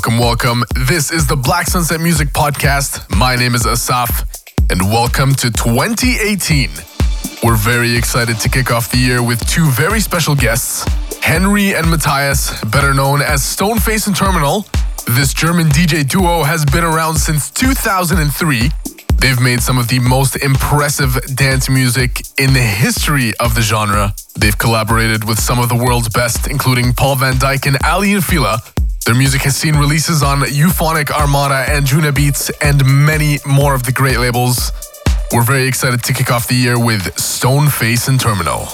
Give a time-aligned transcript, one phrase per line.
[0.00, 0.64] Welcome, welcome.
[0.86, 3.04] This is the Black Sunset Music Podcast.
[3.14, 4.24] My name is Asaf,
[4.70, 6.70] and welcome to 2018.
[7.42, 10.86] We're very excited to kick off the year with two very special guests
[11.22, 14.64] Henry and Matthias, better known as Stoneface and Terminal.
[15.06, 18.70] This German DJ duo has been around since 2003.
[19.18, 24.14] They've made some of the most impressive dance music in the history of the genre.
[24.34, 28.24] They've collaborated with some of the world's best, including Paul van Dyk and Aly and
[28.24, 28.62] Fila.
[29.06, 33.82] Their music has seen releases on Euphonic Armada and Juna Beats and many more of
[33.82, 34.72] the great labels.
[35.32, 38.68] We're very excited to kick off the year with Stoneface and Terminal.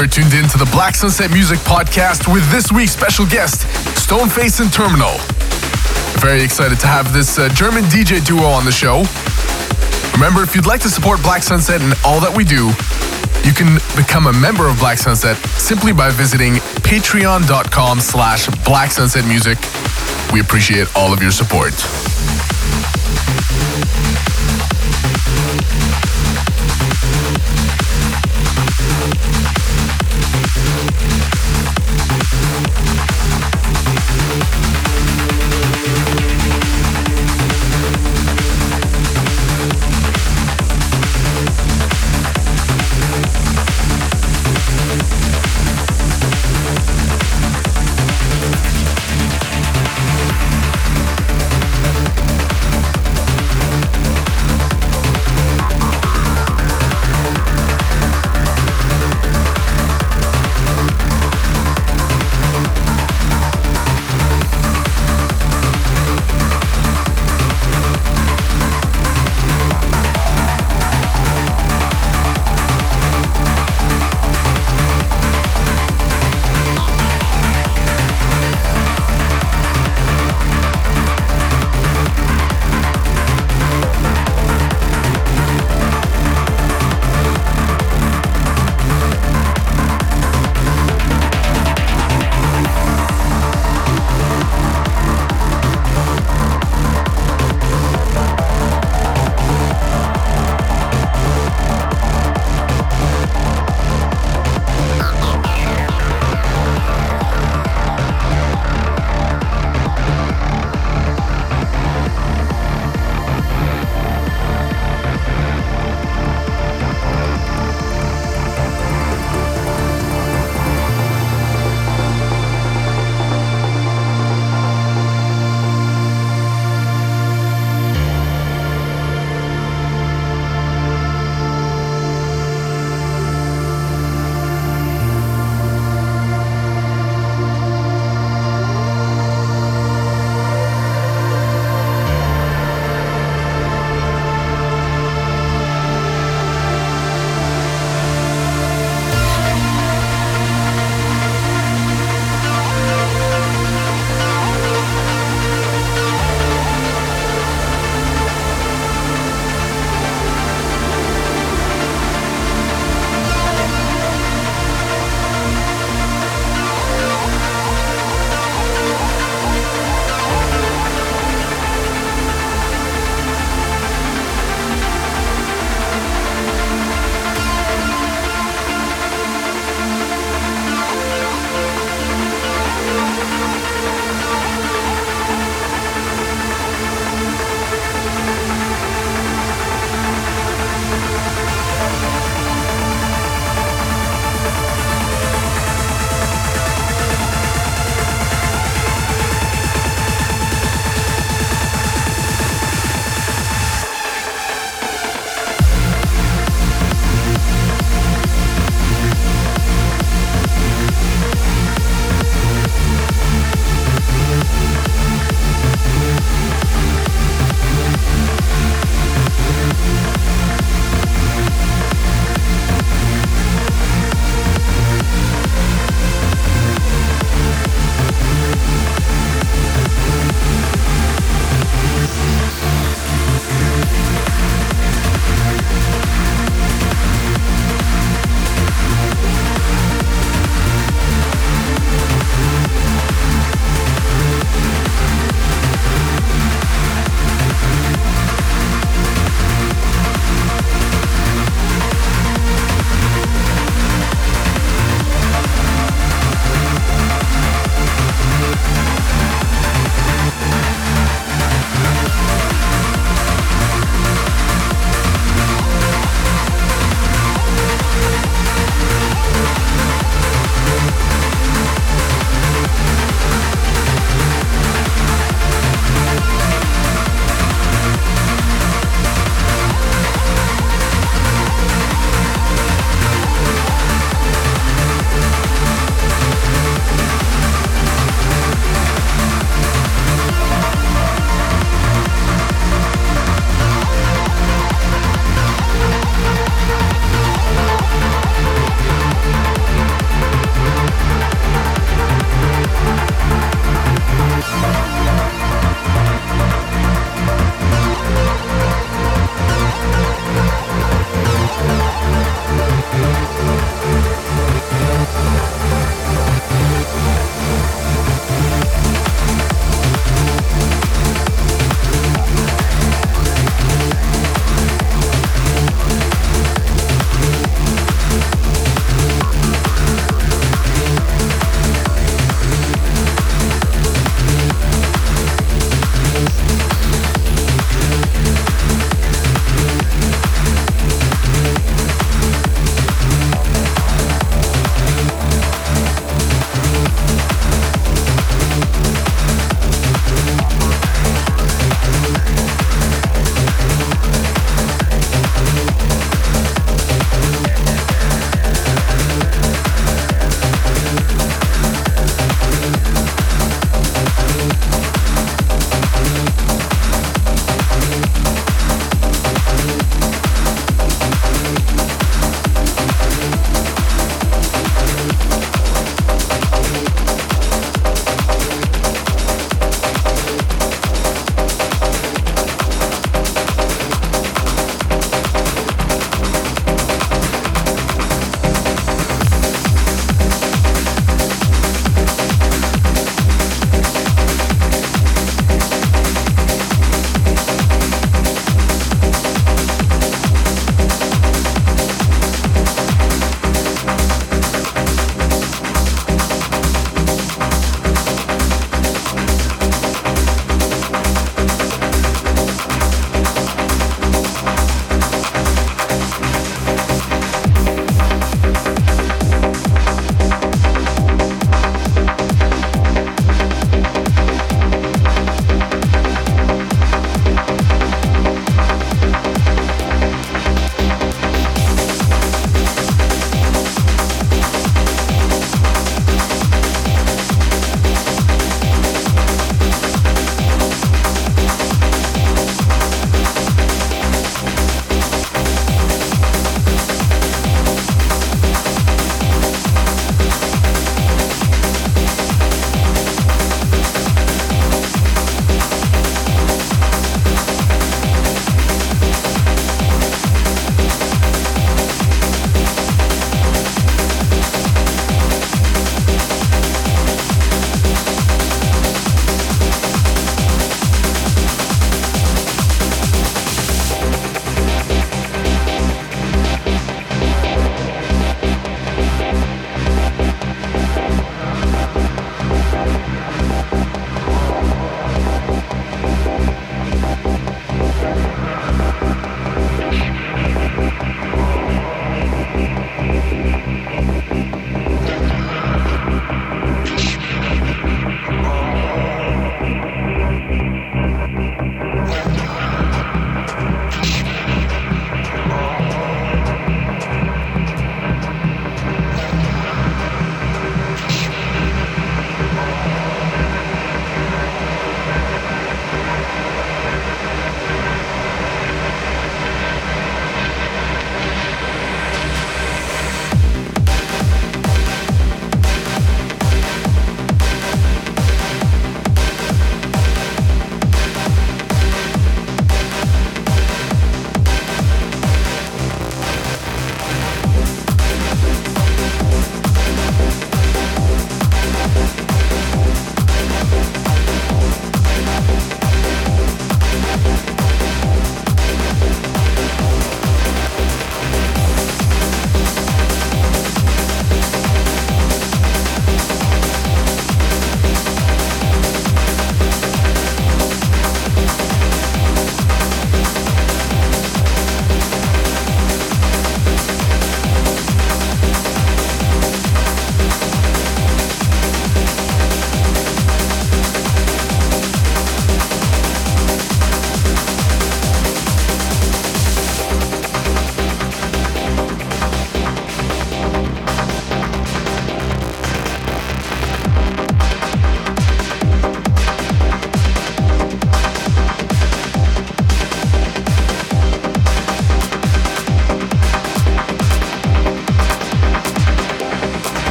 [0.00, 3.66] You're tuned in to the Black Sunset Music Podcast with this week's special guest,
[4.00, 5.12] Stoneface and Terminal.
[6.22, 9.04] Very excited to have this uh, German DJ duo on the show.
[10.14, 12.68] Remember, if you'd like to support Black Sunset and all that we do,
[13.46, 19.26] you can become a member of Black Sunset simply by visiting patreon.com slash Black Sunset
[19.26, 19.58] Music.
[20.32, 21.74] We appreciate all of your support.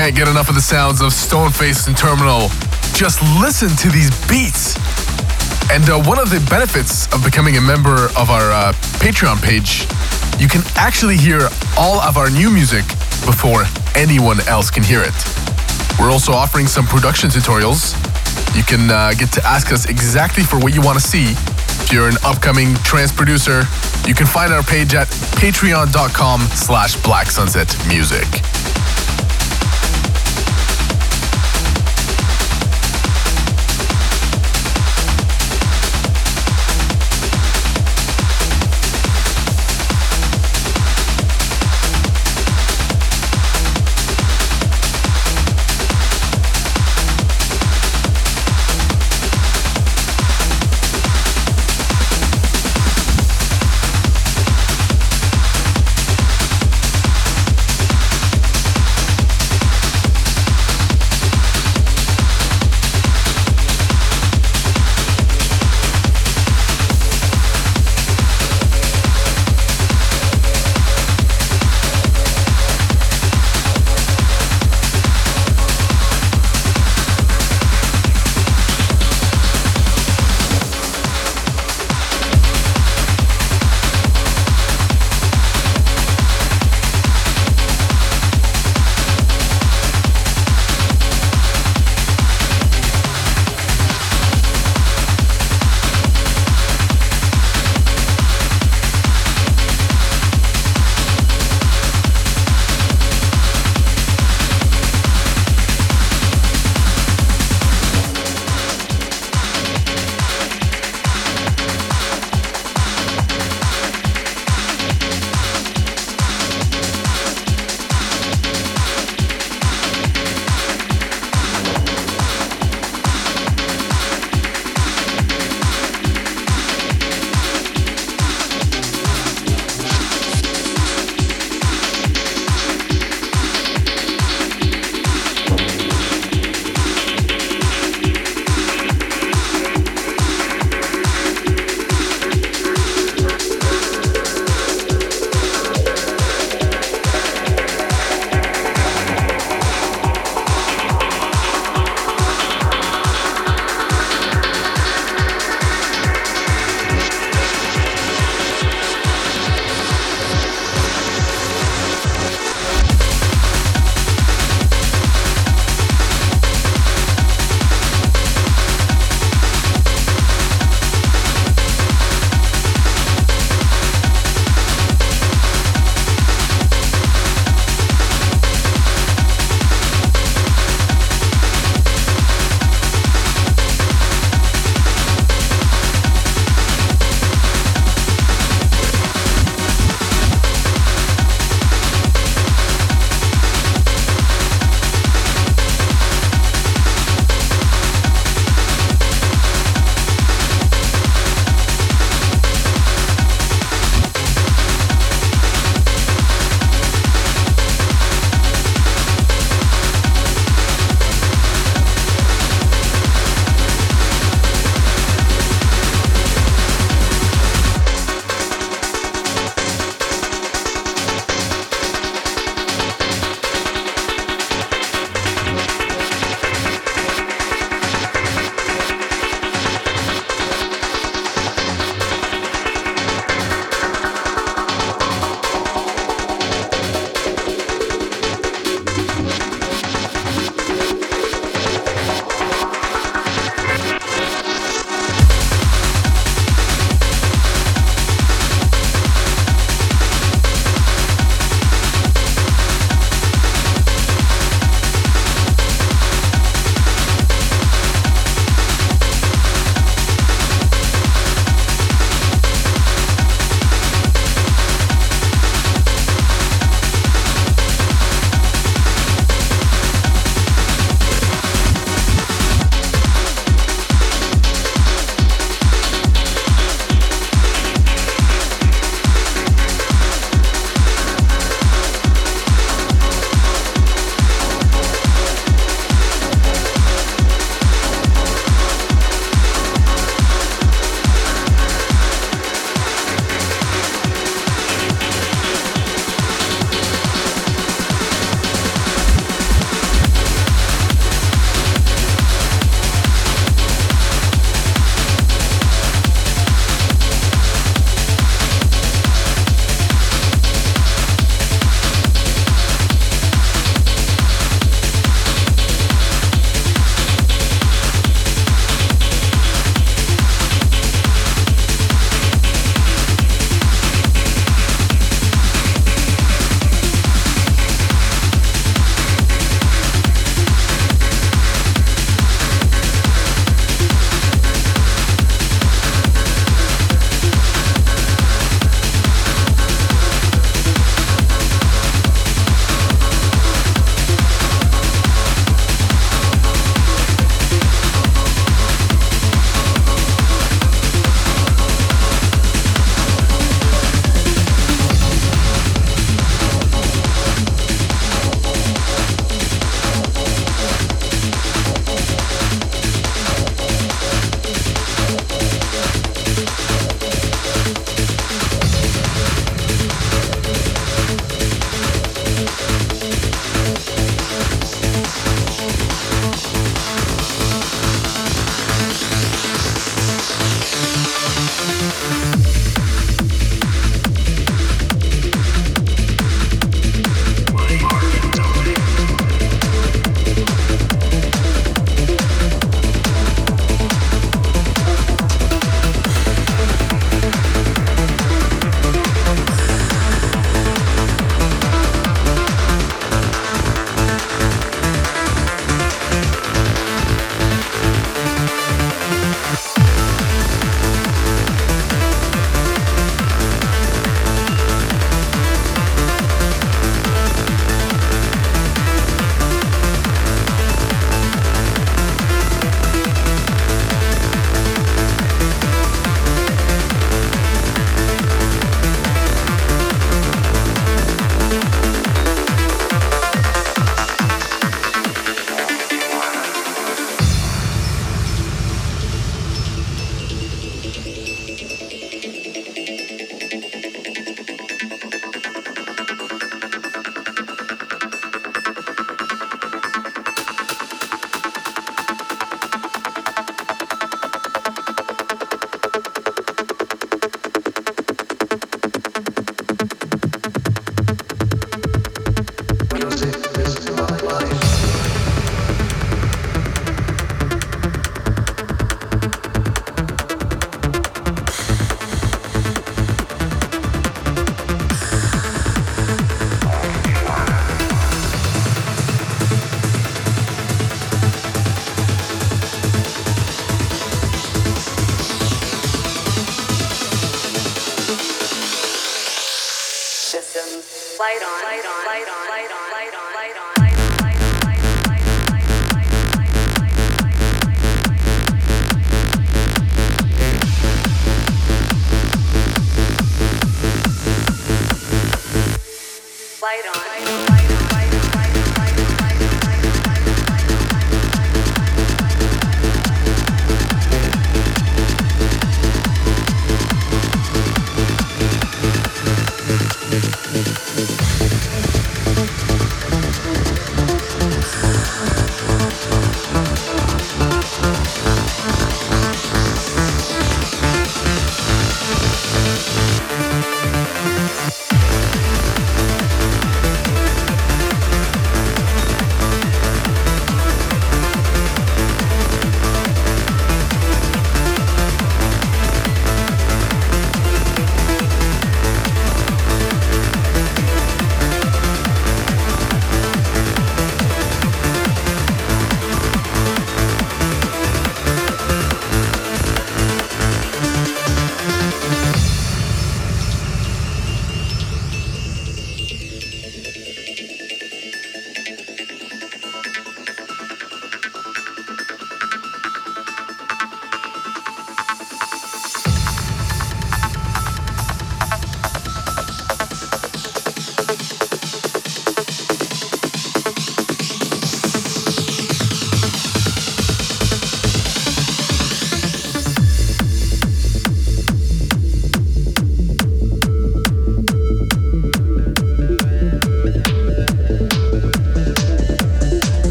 [0.00, 2.48] Can't get enough of the sounds of Stoneface and Terminal.
[2.96, 4.74] Just listen to these beats.
[5.70, 9.84] And uh, one of the benefits of becoming a member of our uh, Patreon page,
[10.40, 12.88] you can actually hear all of our new music
[13.28, 15.12] before anyone else can hear it.
[16.00, 17.92] We're also offering some production tutorials.
[18.56, 21.32] You can uh, get to ask us exactly for what you want to see.
[21.84, 23.64] If you're an upcoming trance producer,
[24.08, 28.24] you can find our page at patreon.com slash black sunset music.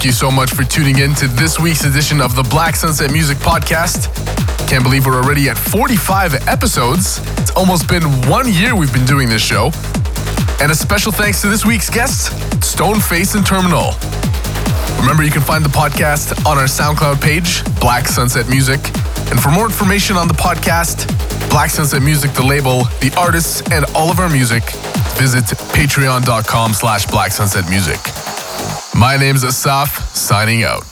[0.00, 3.12] Thank you so much for tuning in to this week's edition of the Black Sunset
[3.12, 4.08] Music Podcast.
[4.66, 7.20] Can't believe we're already at 45 episodes.
[7.36, 9.70] It's almost been one year we've been doing this show.
[10.58, 12.30] And a special thanks to this week's guests,
[12.64, 13.92] Stoneface and Terminal.
[15.02, 18.80] Remember, you can find the podcast on our SoundCloud page, Black Sunset Music.
[19.28, 21.08] And for more information on the podcast,
[21.50, 24.62] Black Sunset Music, the label, the artists, and all of our music,
[25.20, 28.00] visit patreon.com slash Black Sunset Music.
[29.00, 30.89] My name's Asaf, signing out.